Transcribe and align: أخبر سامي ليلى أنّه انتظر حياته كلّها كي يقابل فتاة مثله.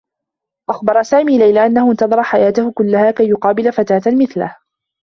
أخبر 0.69 1.01
سامي 1.03 1.37
ليلى 1.37 1.65
أنّه 1.65 1.91
انتظر 1.91 2.23
حياته 2.23 2.71
كلّها 2.71 3.11
كي 3.11 3.29
يقابل 3.29 3.71
فتاة 3.73 4.01
مثله. 4.17 4.57